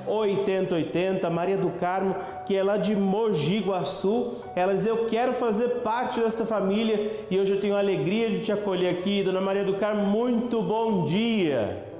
8080, 0.07 1.29
Maria 1.29 1.59
do 1.59 1.69
Carmo, 1.73 2.17
que 2.47 2.57
é 2.57 2.63
lá 2.63 2.79
de 2.79 2.97
Mogi 2.97 3.59
Guaçu. 3.59 4.37
Ela 4.57 4.73
diz: 4.73 4.87
Eu 4.87 5.05
quero 5.05 5.35
fazer 5.35 5.83
parte 5.83 6.19
dessa 6.19 6.47
família 6.47 7.27
e 7.31 7.39
hoje 7.39 7.53
eu 7.53 7.61
tenho 7.61 7.77
a 7.77 7.79
alegria 7.79 8.31
de 8.31 8.41
te 8.41 8.51
acolher 8.51 8.89
aqui. 8.89 9.23
Dona 9.23 9.41
Maria 9.41 9.65
do 9.65 9.75
Carmo, 9.75 10.07
muito 10.07 10.63
bom 10.63 11.05
dia. 11.05 11.94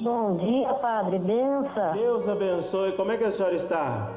Bom 0.00 0.36
dia, 0.36 0.72
Padre. 0.74 1.18
Benção. 1.18 1.92
Deus 1.92 2.28
abençoe. 2.28 2.92
Como 2.92 3.10
é 3.10 3.16
que 3.16 3.24
a 3.24 3.30
senhora 3.30 3.56
está? 3.56 4.08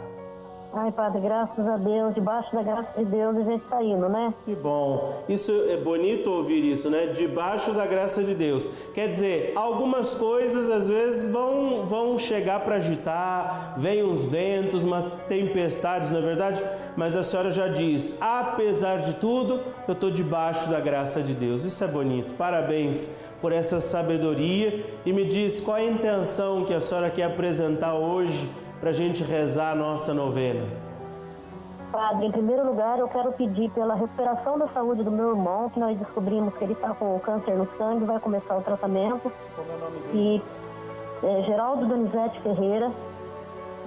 Ai, 0.74 0.90
Padre, 0.90 1.20
graças 1.20 1.68
a 1.68 1.76
Deus, 1.76 2.16
debaixo 2.16 2.56
da 2.56 2.64
graça 2.64 2.98
de 2.98 3.04
Deus 3.04 3.36
a 3.36 3.42
gente 3.42 3.62
está 3.62 3.84
indo, 3.84 4.08
né? 4.08 4.34
Que 4.46 4.56
bom. 4.56 5.22
Isso 5.28 5.52
é 5.68 5.76
bonito 5.76 6.32
ouvir 6.32 6.64
isso, 6.64 6.90
né? 6.90 7.08
Debaixo 7.08 7.74
da 7.74 7.86
graça 7.86 8.24
de 8.24 8.34
Deus. 8.34 8.70
Quer 8.94 9.10
dizer, 9.10 9.52
algumas 9.54 10.16
coisas 10.16 10.70
às 10.70 10.88
vezes 10.88 11.30
vão, 11.30 11.84
vão 11.84 12.18
chegar 12.18 12.62
para 12.62 12.76
agitar, 12.76 13.76
vem 13.78 14.02
uns 14.02 14.24
ventos, 14.24 14.86
umas 14.86 15.14
tempestades, 15.28 16.10
não 16.10 16.20
é 16.20 16.22
verdade? 16.22 16.64
Mas 16.96 17.18
a 17.18 17.24
senhora 17.24 17.52
já 17.52 17.68
diz, 17.68 18.18
apesar 18.22 19.02
de 19.02 19.16
tudo, 19.16 19.60
eu 19.86 19.94
estou 19.94 20.10
debaixo 20.10 20.70
da 20.70 20.80
graça 20.80 21.22
de 21.22 21.34
Deus. 21.34 21.66
Isso 21.66 21.84
é 21.84 21.88
bonito. 21.88 22.34
Parabéns 22.36 23.14
por 23.42 23.52
essa 23.52 23.82
sabedoria. 23.82 24.86
E 25.06 25.12
me 25.12 25.26
diz 25.26 25.60
qual 25.60 25.76
a 25.76 25.84
intenção 25.84 26.64
que 26.64 26.74
a 26.74 26.80
senhora 26.80 27.10
quer 27.10 27.24
apresentar 27.24 27.94
hoje 27.96 28.50
para 28.82 28.90
a 28.90 28.94
gente 28.94 29.24
rezar 29.24 29.74
a 29.74 29.76
nossa 29.76 30.12
novena? 30.12 30.66
Padre, 31.92 32.26
em 32.26 32.32
primeiro 32.32 32.66
lugar, 32.66 32.98
eu 32.98 33.08
quero 33.08 33.32
pedir 33.34 33.70
pela 33.72 33.94
recuperação 33.94 34.58
da 34.58 34.68
saúde 34.70 35.04
do 35.04 35.12
meu 35.12 35.30
irmão, 35.30 35.70
que 35.70 35.80
nós 35.80 35.96
descobrimos 36.00 36.56
que 36.56 36.64
ele 36.64 36.74
está 36.74 36.90
com 36.96 37.20
câncer 37.20 37.54
no 37.54 37.68
sangue, 37.78 38.06
vai 38.06 38.20
começar 38.20 38.58
o 38.58 38.62
tratamento. 38.62 39.32
Como 39.56 39.72
é 39.72 39.76
o 39.76 39.80
nome 39.80 40.00
dele? 40.00 40.44
E 41.22 41.28
é, 41.28 41.44
Geraldo 41.44 41.86
Donizete 41.86 42.42
Ferreira. 42.42 42.92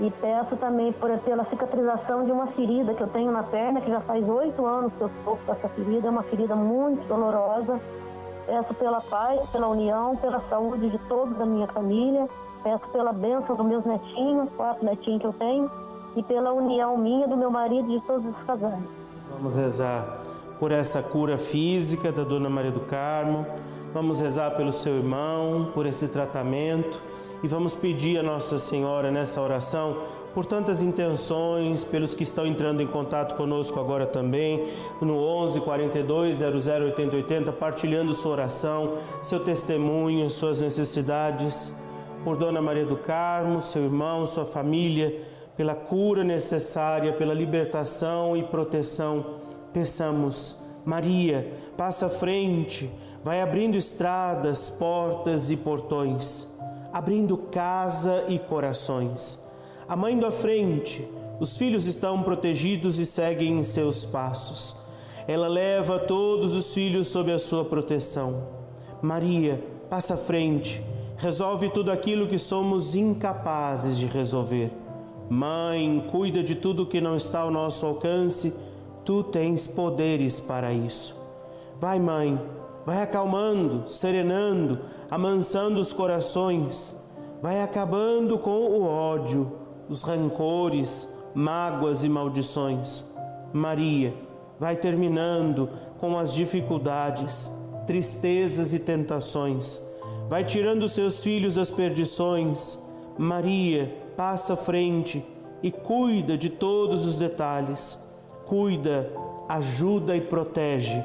E 0.00 0.10
peço 0.20 0.56
também 0.56 0.92
por, 0.92 1.10
pela 1.20 1.44
cicatrização 1.46 2.24
de 2.24 2.32
uma 2.32 2.48
ferida 2.48 2.94
que 2.94 3.00
eu 3.00 3.08
tenho 3.08 3.32
na 3.32 3.44
perna, 3.44 3.80
que 3.80 3.90
já 3.90 4.00
faz 4.00 4.28
oito 4.28 4.66
anos 4.66 4.92
que 4.92 5.00
eu 5.00 5.06
estou 5.08 5.38
com 5.44 5.52
essa 5.52 5.68
ferida, 5.68 6.08
é 6.08 6.10
uma 6.10 6.24
ferida 6.24 6.54
muito 6.54 7.06
dolorosa. 7.06 7.80
Peço 8.44 8.74
pela 8.74 9.00
paz, 9.00 9.48
pela 9.50 9.68
união, 9.68 10.16
pela 10.16 10.40
saúde 10.50 10.90
de 10.90 10.98
todos 11.08 11.36
da 11.36 11.46
minha 11.46 11.66
família 11.68 12.28
Peço 12.64 12.88
pela 12.88 13.12
bênção 13.12 13.54
dos 13.54 13.66
meus 13.66 13.84
netinhos, 13.84 14.48
quatro 14.56 14.84
netinhos 14.84 15.20
que 15.20 15.26
eu 15.26 15.34
tenho, 15.34 15.70
e 16.16 16.22
pela 16.22 16.50
união 16.52 16.96
minha, 16.96 17.28
do 17.28 17.36
meu 17.36 17.50
marido 17.50 17.90
e 17.92 18.00
de 18.00 18.06
todos 18.06 18.26
os 18.26 18.42
casais. 18.46 18.82
Vamos 19.30 19.54
rezar 19.54 20.22
por 20.58 20.72
essa 20.72 21.02
cura 21.02 21.36
física 21.36 22.10
da 22.10 22.24
Dona 22.24 22.48
Maria 22.48 22.70
do 22.70 22.80
Carmo. 22.80 23.46
Vamos 23.92 24.18
rezar 24.18 24.52
pelo 24.52 24.72
seu 24.72 24.96
irmão, 24.96 25.70
por 25.74 25.84
esse 25.84 26.08
tratamento. 26.08 27.02
E 27.42 27.46
vamos 27.46 27.74
pedir 27.74 28.18
a 28.18 28.22
Nossa 28.22 28.58
Senhora 28.58 29.10
nessa 29.10 29.42
oração 29.42 29.98
por 30.32 30.46
tantas 30.46 30.80
intenções, 30.80 31.84
pelos 31.84 32.14
que 32.14 32.22
estão 32.22 32.46
entrando 32.46 32.82
em 32.82 32.86
contato 32.86 33.36
conosco 33.36 33.78
agora 33.78 34.06
também, 34.06 34.68
no 35.00 35.16
11 35.16 35.60
42 35.60 36.38
00 36.38 36.86
80 36.86 37.16
80, 37.16 37.52
partilhando 37.52 38.14
sua 38.14 38.32
oração, 38.32 38.94
seu 39.22 39.38
testemunho, 39.38 40.28
suas 40.30 40.60
necessidades 40.60 41.72
por 42.24 42.38
Dona 42.38 42.62
Maria 42.62 42.86
do 42.86 42.96
Carmo, 42.96 43.60
seu 43.60 43.84
irmão, 43.84 44.26
sua 44.26 44.46
família, 44.46 45.22
pela 45.56 45.74
cura 45.74 46.24
necessária, 46.24 47.12
pela 47.12 47.34
libertação 47.34 48.34
e 48.34 48.42
proteção. 48.42 49.36
Peçamos, 49.72 50.56
Maria, 50.84 51.52
passa 51.76 52.06
à 52.06 52.08
frente, 52.08 52.90
vai 53.22 53.42
abrindo 53.42 53.76
estradas, 53.76 54.70
portas 54.70 55.50
e 55.50 55.56
portões, 55.56 56.48
abrindo 56.92 57.36
casa 57.36 58.24
e 58.26 58.38
corações. 58.38 59.38
A 59.86 59.94
mãe 59.94 60.18
à 60.24 60.30
frente, 60.30 61.06
os 61.38 61.58
filhos 61.58 61.86
estão 61.86 62.22
protegidos 62.22 62.98
e 62.98 63.04
seguem 63.04 63.58
em 63.58 63.62
seus 63.62 64.06
passos. 64.06 64.74
Ela 65.28 65.46
leva 65.46 65.98
todos 65.98 66.54
os 66.54 66.72
filhos 66.72 67.08
sob 67.08 67.30
a 67.30 67.38
sua 67.38 67.64
proteção. 67.64 68.48
Maria, 69.02 69.62
passa 69.90 70.14
à 70.14 70.16
frente, 70.16 70.82
resolve 71.16 71.70
tudo 71.70 71.90
aquilo 71.90 72.26
que 72.26 72.38
somos 72.38 72.94
incapazes 72.94 73.96
de 73.96 74.06
resolver. 74.06 74.70
Mãe, 75.28 76.04
cuida 76.10 76.42
de 76.42 76.54
tudo 76.54 76.86
que 76.86 77.00
não 77.00 77.16
está 77.16 77.40
ao 77.40 77.50
nosso 77.50 77.86
alcance, 77.86 78.54
tu 79.04 79.22
tens 79.22 79.66
poderes 79.66 80.38
para 80.38 80.72
isso. 80.72 81.16
Vai, 81.80 81.98
mãe, 81.98 82.40
vai 82.84 83.02
acalmando, 83.02 83.88
serenando, 83.88 84.80
amansando 85.10 85.80
os 85.80 85.92
corações, 85.92 86.94
vai 87.40 87.60
acabando 87.60 88.38
com 88.38 88.50
o 88.50 88.82
ódio, 88.84 89.52
os 89.88 90.02
rancores, 90.02 91.08
mágoas 91.34 92.04
e 92.04 92.08
maldições. 92.08 93.04
Maria, 93.52 94.14
vai 94.58 94.76
terminando 94.76 95.70
com 95.98 96.18
as 96.18 96.34
dificuldades, 96.34 97.50
tristezas 97.86 98.74
e 98.74 98.78
tentações 98.78 99.82
vai 100.28 100.44
tirando 100.44 100.88
seus 100.88 101.22
filhos 101.22 101.54
das 101.56 101.70
perdições. 101.70 102.78
Maria 103.18 103.94
passa 104.16 104.54
à 104.54 104.56
frente 104.56 105.24
e 105.62 105.70
cuida 105.70 106.36
de 106.36 106.48
todos 106.48 107.06
os 107.06 107.18
detalhes. 107.18 108.02
Cuida, 108.46 109.10
ajuda 109.48 110.16
e 110.16 110.20
protege 110.20 111.04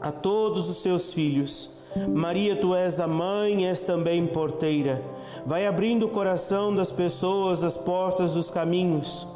a 0.00 0.10
todos 0.10 0.68
os 0.68 0.78
seus 0.78 1.12
filhos. 1.12 1.70
Maria, 2.08 2.56
tu 2.56 2.74
és 2.74 3.00
a 3.00 3.06
mãe, 3.06 3.66
és 3.66 3.84
também 3.84 4.26
porteira. 4.26 5.02
Vai 5.44 5.66
abrindo 5.66 6.06
o 6.06 6.08
coração 6.08 6.74
das 6.74 6.90
pessoas, 6.90 7.62
as 7.62 7.76
portas 7.76 8.34
dos 8.34 8.50
caminhos. 8.50 9.26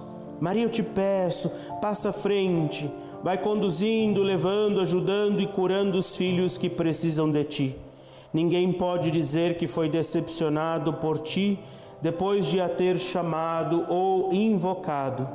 Maria, 0.41 0.65
eu 0.65 0.71
te 0.71 0.83
peço, 0.83 1.51
passa 1.81 2.11
à 2.11 2.13
frente, 2.13 2.91
vai 3.23 3.39
conduzindo, 3.39 4.23
levando, 4.23 4.81
ajudando 4.81 5.41
e 5.41 5.47
curando 5.47 5.99
os 5.99 6.17
filhos 6.17 6.57
que 6.59 6.69
precisam 6.69 7.31
de 7.31 7.45
ti. 7.45 7.86
Ninguém 8.37 8.71
pode 8.71 9.11
dizer 9.11 9.57
que 9.57 9.67
foi 9.67 9.89
decepcionado 9.89 10.93
por 10.93 11.19
ti 11.21 11.59
depois 12.03 12.45
de 12.45 12.61
a 12.61 12.69
ter 12.69 12.99
chamado 12.99 13.87
ou 13.89 14.31
invocado. 14.31 15.27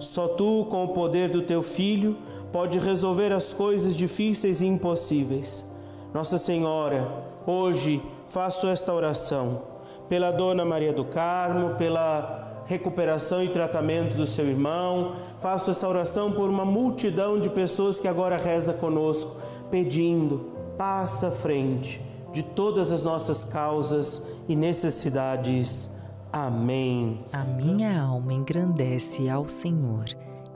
Só 0.00 0.26
tu, 0.26 0.66
com 0.68 0.82
o 0.82 0.88
poder 0.88 1.30
do 1.30 1.42
teu 1.42 1.62
Filho, 1.62 2.16
pode 2.50 2.80
resolver 2.80 3.32
as 3.32 3.54
coisas 3.54 3.94
difíceis 3.94 4.60
e 4.60 4.66
impossíveis. 4.66 5.64
Nossa 6.12 6.38
Senhora, 6.38 7.22
hoje 7.46 8.02
faço 8.26 8.66
esta 8.66 8.92
oração 8.92 9.62
pela 10.08 10.32
Dona 10.32 10.64
Maria 10.64 10.92
do 10.92 11.04
Carmo, 11.04 11.76
pela 11.76 12.64
recuperação 12.66 13.44
e 13.44 13.50
tratamento 13.50 14.16
do 14.16 14.26
seu 14.26 14.46
irmão. 14.46 15.12
Faço 15.38 15.70
essa 15.70 15.88
oração 15.88 16.32
por 16.32 16.50
uma 16.50 16.64
multidão 16.64 17.38
de 17.38 17.48
pessoas 17.48 18.00
que 18.00 18.08
agora 18.08 18.36
reza 18.36 18.74
conosco, 18.74 19.36
pedindo, 19.70 20.50
passa 20.76 21.28
à 21.28 21.30
frente 21.30 22.10
de 22.32 22.42
todas 22.42 22.92
as 22.92 23.02
nossas 23.02 23.44
causas 23.44 24.22
e 24.48 24.54
necessidades. 24.54 25.96
Amém. 26.32 27.24
A 27.32 27.44
minha 27.44 28.00
alma 28.00 28.32
engrandece 28.32 29.28
ao 29.28 29.48
Senhor 29.48 30.04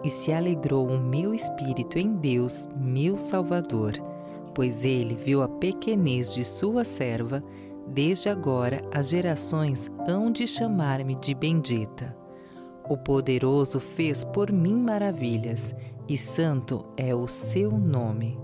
e 0.05 0.11
se 0.11 0.33
alegrou 0.33 0.87
o 0.87 1.01
meu 1.01 1.35
espírito 1.35 1.99
em 1.99 2.15
Deus, 2.15 2.69
meu 2.77 3.17
Salvador, 3.17 3.95
pois 4.55 4.85
ele 4.85 5.15
viu 5.15 5.43
a 5.43 5.49
pequenez 5.49 6.33
de 6.33 6.45
sua 6.45 6.85
serva. 6.85 7.43
Desde 7.89 8.29
agora 8.29 8.83
as 8.93 9.09
gerações 9.09 9.91
hão 10.07 10.31
de 10.31 10.47
chamar-me 10.47 11.15
de 11.15 11.35
bendita. 11.35 12.17
O 12.89 12.97
poderoso 12.97 13.81
fez 13.81 14.25
por 14.25 14.53
mim 14.53 14.75
maravilhas, 14.75 15.75
e 16.07 16.19
santo 16.19 16.85
é 16.99 17.15
o 17.15 17.27
seu 17.27 17.71
nome. 17.73 18.44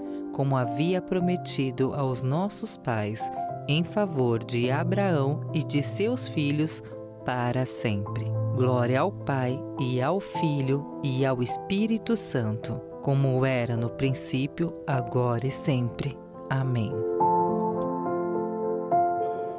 como 0.41 0.57
havia 0.57 0.99
prometido 0.99 1.93
aos 1.93 2.23
nossos 2.23 2.75
pais, 2.75 3.31
em 3.69 3.83
favor 3.83 4.43
de 4.43 4.71
Abraão 4.71 5.41
e 5.53 5.63
de 5.63 5.83
seus 5.83 6.27
filhos 6.27 6.81
para 7.23 7.63
sempre. 7.63 8.25
Glória 8.55 9.01
ao 9.01 9.11
Pai 9.11 9.61
e 9.79 10.01
ao 10.01 10.19
Filho 10.19 10.99
e 11.03 11.23
ao 11.27 11.43
Espírito 11.43 12.15
Santo, 12.15 12.81
como 13.03 13.45
era 13.45 13.77
no 13.77 13.91
princípio, 13.91 14.73
agora 14.87 15.45
e 15.45 15.51
sempre. 15.51 16.17
Amém. 16.49 16.91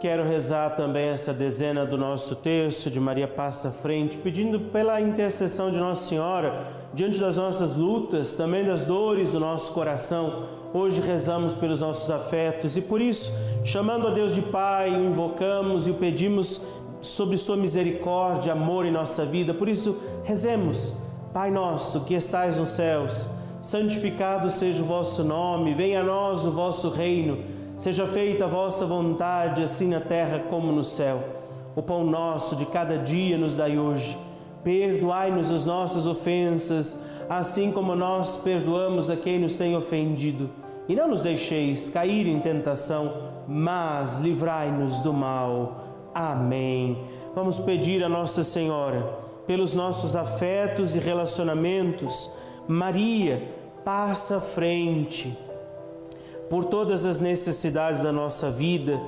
Quero 0.01 0.25
rezar 0.25 0.71
também 0.71 1.11
essa 1.11 1.33
dezena 1.33 1.87
do 1.87 1.97
nosso 1.97 2.35
terço 2.35 2.90
de 2.90 2.99
Maria 2.99 3.29
Passa 3.29 3.71
Frente, 3.71 4.18
pedindo 4.18 4.59
pela 4.59 5.01
intercessão 5.01 5.71
de 5.71 5.79
Nossa 5.79 6.09
Senhora 6.09 6.66
diante 6.92 7.21
das 7.21 7.37
nossas 7.37 7.77
lutas, 7.77 8.35
também 8.35 8.64
das 8.64 8.85
dores 8.85 9.31
do 9.31 9.38
nosso 9.38 9.73
coração. 9.73 10.62
Hoje 10.74 11.02
rezamos 11.02 11.54
pelos 11.54 11.80
nossos 11.80 12.11
afetos 12.11 12.78
e 12.78 12.80
por 12.80 12.98
isso, 12.98 13.30
chamando 13.62 14.08
a 14.08 14.11
Deus 14.11 14.35
de 14.35 14.40
Pai, 14.40 14.90
o 14.90 15.04
invocamos 15.04 15.87
e 15.87 15.90
o 15.90 15.94
pedimos 15.94 16.62
sobre 17.02 17.37
Sua 17.37 17.58
misericórdia, 17.58 18.54
amor 18.54 18.87
em 18.87 18.90
nossa 18.90 19.26
vida. 19.26 19.52
Por 19.52 19.68
isso, 19.68 19.98
rezemos. 20.24 20.94
Pai 21.30 21.50
nosso 21.50 22.00
que 22.04 22.14
estais 22.14 22.58
nos 22.58 22.70
céus, 22.70 23.28
santificado 23.61 24.48
seja 24.48 24.82
o 24.82 24.87
vosso 24.87 25.22
nome, 25.22 25.74
venha 25.74 26.00
a 26.00 26.04
nós 26.04 26.46
o 26.46 26.50
vosso 26.50 26.88
reino. 26.88 27.38
Seja 27.76 28.06
feita 28.06 28.44
a 28.44 28.48
vossa 28.48 28.87
vontade, 28.87 29.62
assim 29.62 29.88
na 29.88 30.00
terra 30.00 30.38
como 30.48 30.72
no 30.72 30.85
céu. 30.85 31.22
O 31.76 31.82
pão 31.82 32.02
nosso 32.02 32.56
de 32.56 32.64
cada 32.64 32.96
dia 32.96 33.37
nos 33.37 33.54
dai 33.54 33.78
hoje. 33.78 34.16
Perdoai-nos 34.64 35.50
as 35.50 35.66
nossas 35.66 36.06
ofensas, 36.06 36.98
assim 37.38 37.71
como 37.73 37.95
nós 37.95 38.37
perdoamos 38.37 39.09
a 39.09 39.16
quem 39.16 39.38
nos 39.38 39.55
tem 39.55 39.77
ofendido. 39.77 40.51
E 40.88 40.95
não 40.95 41.09
nos 41.09 41.23
deixeis 41.23 41.88
cair 41.88 42.27
em 42.27 42.40
tentação, 42.40 43.14
mas 43.49 44.18
livrai-nos 44.18 44.99
do 44.99 45.12
mal. 45.12 45.85
Amém. 46.14 46.99
Vamos 47.35 47.59
pedir 47.59 48.05
a 48.05 48.09
Nossa 48.09 48.42
Senhora, 48.42 49.18
pelos 49.47 49.75
nossos 49.75 50.14
afetos 50.14 50.95
e 50.95 50.99
relacionamentos, 50.99 52.31
Maria, 52.68 53.49
passa 53.85 54.40
frente 54.40 55.37
por 56.49 56.66
todas 56.66 57.07
as 57.07 57.18
necessidades 57.18 58.03
da 58.03 58.12
nossa 58.12 58.51
vida, 58.51 59.01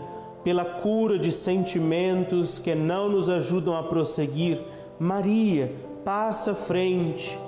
pela 0.43 0.65
cura 0.65 1.19
de 1.19 1.31
sentimentos 1.31 2.59
que 2.59 2.75
não 2.75 3.09
nos 3.09 3.29
ajudam 3.29 3.77
a 3.77 3.83
prosseguir. 3.83 4.61
Maria, 4.99 5.73
passa 6.05 6.55
frente. 6.55 7.39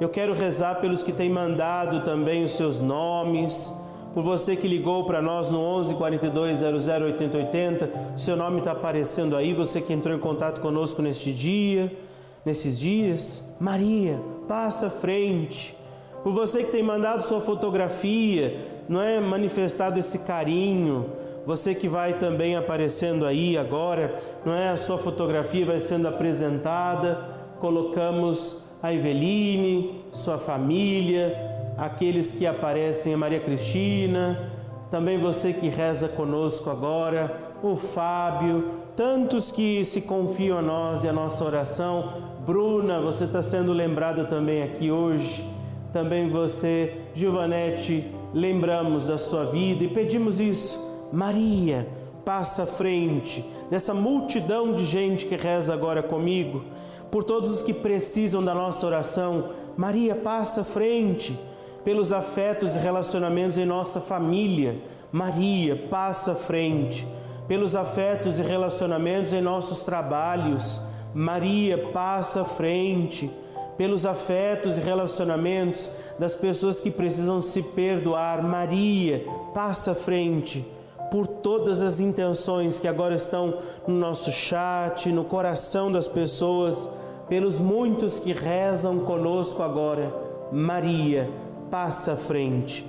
Eu 0.00 0.08
quero 0.08 0.34
rezar 0.34 0.80
pelos 0.80 1.02
que 1.04 1.12
têm 1.12 1.30
mandado 1.30 2.04
também 2.04 2.44
os 2.44 2.52
seus 2.52 2.80
nomes, 2.80 3.72
por 4.12 4.24
você 4.24 4.56
que 4.56 4.66
ligou 4.66 5.04
para 5.04 5.22
nós 5.22 5.50
no 5.52 5.60
11 5.60 5.94
42 5.94 6.58
00 6.58 7.04
80 7.06 7.36
80. 7.38 7.90
O 8.16 8.18
seu 8.18 8.36
nome 8.36 8.58
está 8.58 8.72
aparecendo 8.72 9.36
aí, 9.36 9.52
você 9.52 9.80
que 9.80 9.92
entrou 9.92 10.16
em 10.16 10.18
contato 10.18 10.60
conosco 10.60 11.00
neste 11.00 11.32
dia, 11.32 11.92
nesses 12.44 12.78
dias. 12.78 13.54
Maria, 13.60 14.20
passa 14.48 14.88
à 14.88 14.90
frente. 14.90 15.76
Por 16.24 16.32
você 16.32 16.64
que 16.64 16.72
tem 16.72 16.82
mandado 16.82 17.22
sua 17.22 17.40
fotografia, 17.40 18.56
não 18.88 19.00
é 19.00 19.20
manifestado 19.20 19.98
esse 19.98 20.20
carinho. 20.20 21.06
Você 21.46 21.74
que 21.74 21.86
vai 21.86 22.14
também 22.14 22.56
aparecendo 22.56 23.26
aí 23.26 23.56
agora, 23.56 24.16
não 24.44 24.54
é? 24.54 24.70
A 24.70 24.76
sua 24.76 24.98
fotografia 24.98 25.66
vai 25.66 25.78
sendo 25.78 26.08
apresentada. 26.08 27.28
Colocamos 27.60 28.63
a 28.84 28.92
Eveline, 28.92 30.04
sua 30.12 30.36
família, 30.36 31.34
aqueles 31.78 32.32
que 32.32 32.46
aparecem, 32.46 33.14
a 33.14 33.16
Maria 33.16 33.40
Cristina, 33.40 34.52
também 34.90 35.16
você 35.16 35.54
que 35.54 35.68
reza 35.70 36.06
conosco 36.06 36.68
agora, 36.68 37.34
o 37.62 37.76
Fábio, 37.76 38.72
tantos 38.94 39.50
que 39.50 39.82
se 39.86 40.02
confiam 40.02 40.58
a 40.58 40.62
nós 40.62 41.02
e 41.02 41.08
a 41.08 41.14
nossa 41.14 41.42
oração. 41.42 42.12
Bruna, 42.44 43.00
você 43.00 43.24
está 43.24 43.40
sendo 43.40 43.72
lembrada 43.72 44.26
também 44.26 44.62
aqui 44.62 44.90
hoje. 44.90 45.42
Também 45.90 46.28
você, 46.28 46.92
Giovanete, 47.14 48.12
lembramos 48.34 49.06
da 49.06 49.16
sua 49.16 49.46
vida 49.46 49.82
e 49.82 49.88
pedimos 49.88 50.40
isso. 50.40 50.78
Maria, 51.10 51.88
passa 52.22 52.64
à 52.64 52.66
frente 52.66 53.42
dessa 53.70 53.94
multidão 53.94 54.74
de 54.74 54.84
gente 54.84 55.24
que 55.24 55.36
reza 55.36 55.72
agora 55.72 56.02
comigo, 56.02 56.64
por 57.14 57.22
todos 57.22 57.48
os 57.48 57.62
que 57.62 57.72
precisam 57.72 58.44
da 58.44 58.52
nossa 58.52 58.84
oração. 58.84 59.50
Maria, 59.76 60.16
passa 60.16 60.62
à 60.62 60.64
frente 60.64 61.38
pelos 61.84 62.12
afetos 62.12 62.74
e 62.74 62.78
relacionamentos 62.80 63.56
em 63.56 63.64
nossa 63.64 64.00
família. 64.00 64.82
Maria, 65.12 65.76
passa 65.88 66.32
à 66.32 66.34
frente 66.34 67.06
pelos 67.46 67.76
afetos 67.76 68.40
e 68.40 68.42
relacionamentos 68.42 69.32
em 69.32 69.40
nossos 69.40 69.82
trabalhos. 69.82 70.80
Maria, 71.14 71.78
passa 71.92 72.40
à 72.40 72.44
frente 72.44 73.30
pelos 73.78 74.04
afetos 74.04 74.76
e 74.76 74.80
relacionamentos 74.80 75.92
das 76.18 76.34
pessoas 76.34 76.80
que 76.80 76.90
precisam 76.90 77.40
se 77.40 77.62
perdoar. 77.62 78.42
Maria, 78.42 79.24
passa 79.54 79.92
à 79.92 79.94
frente 79.94 80.66
por 81.12 81.28
todas 81.28 81.80
as 81.80 82.00
intenções 82.00 82.80
que 82.80 82.88
agora 82.88 83.14
estão 83.14 83.58
no 83.86 83.94
nosso 83.94 84.32
chat, 84.32 85.12
no 85.12 85.24
coração 85.24 85.92
das 85.92 86.08
pessoas, 86.08 86.88
pelos 87.28 87.60
muitos 87.60 88.18
que 88.18 88.32
rezam 88.32 89.00
conosco 89.00 89.62
agora. 89.62 90.14
Maria, 90.52 91.30
passa 91.70 92.12
à 92.12 92.16
frente. 92.16 92.86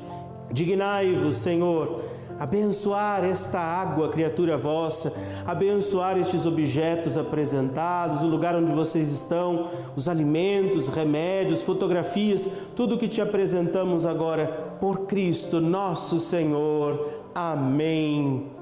Dignai-vos, 0.51 1.37
Senhor 1.37 2.01
abençoar 2.39 3.23
esta 3.23 3.59
água, 3.59 4.09
criatura 4.09 4.57
vossa, 4.57 5.13
abençoar 5.45 6.17
estes 6.17 6.45
objetos 6.45 7.17
apresentados, 7.17 8.23
o 8.23 8.27
lugar 8.27 8.55
onde 8.55 8.71
vocês 8.71 9.11
estão, 9.11 9.69
os 9.95 10.09
alimentos, 10.09 10.87
remédios, 10.87 11.61
fotografias, 11.61 12.49
tudo 12.75 12.97
que 12.97 13.07
te 13.07 13.21
apresentamos 13.21 14.05
agora 14.05 14.75
por 14.79 15.05
Cristo, 15.05 15.61
nosso 15.61 16.19
Senhor. 16.19 17.09
Amém. 17.33 18.54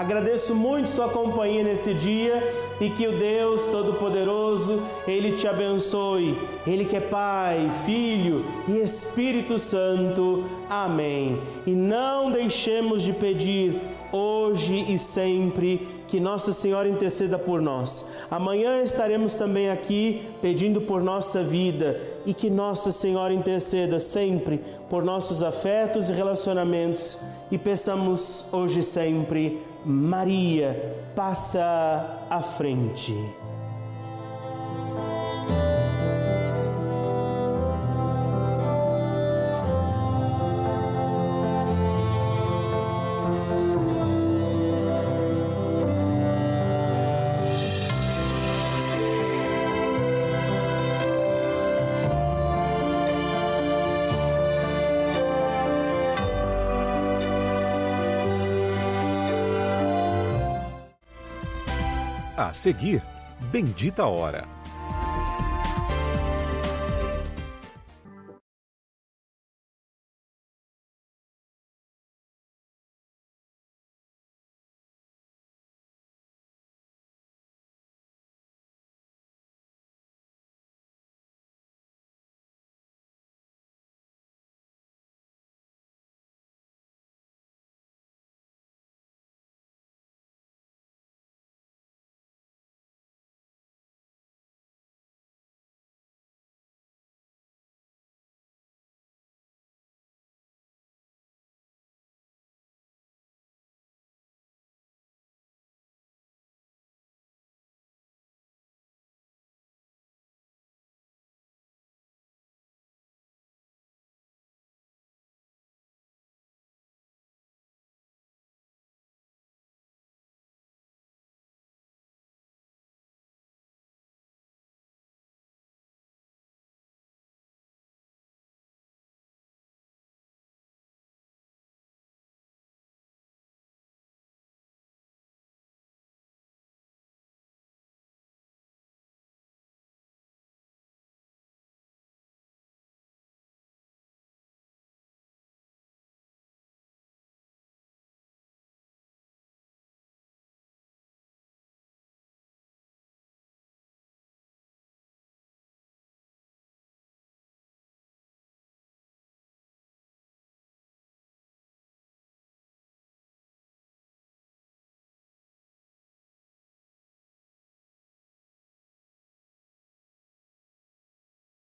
Agradeço 0.00 0.54
muito 0.54 0.88
sua 0.88 1.10
companhia 1.10 1.62
nesse 1.62 1.92
dia 1.92 2.42
e 2.80 2.88
que 2.88 3.06
o 3.06 3.18
Deus 3.18 3.66
Todo-Poderoso, 3.66 4.82
Ele 5.06 5.32
te 5.32 5.46
abençoe. 5.46 6.38
Ele 6.66 6.86
que 6.86 6.96
é 6.96 7.00
Pai, 7.00 7.70
Filho 7.84 8.42
e 8.66 8.78
Espírito 8.78 9.58
Santo. 9.58 10.46
Amém. 10.70 11.38
E 11.66 11.72
não 11.72 12.32
deixemos 12.32 13.02
de 13.02 13.12
pedir 13.12 13.78
hoje 14.10 14.86
e 14.88 14.96
sempre 14.96 15.86
que 16.10 16.18
Nossa 16.18 16.50
Senhora 16.50 16.88
interceda 16.88 17.38
por 17.38 17.62
nós. 17.62 18.04
Amanhã 18.28 18.82
estaremos 18.82 19.32
também 19.34 19.70
aqui 19.70 20.28
pedindo 20.42 20.80
por 20.80 21.00
nossa 21.00 21.40
vida 21.44 22.00
e 22.26 22.34
que 22.34 22.50
Nossa 22.50 22.90
Senhora 22.90 23.32
interceda 23.32 24.00
sempre 24.00 24.60
por 24.90 25.04
nossos 25.04 25.40
afetos 25.40 26.10
e 26.10 26.12
relacionamentos 26.12 27.16
e 27.48 27.56
peçamos 27.56 28.44
hoje 28.50 28.82
sempre, 28.82 29.62
Maria, 29.84 30.96
passa 31.14 32.26
à 32.28 32.42
frente. 32.42 33.14
A 62.50 62.52
seguir, 62.52 63.00
Bendita 63.52 64.06
Hora 64.06 64.44